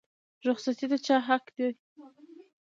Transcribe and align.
رخصتي 0.47 0.85
د 0.91 0.93
چا 1.05 1.17
حق 1.27 1.45
دی؟ 1.55 1.67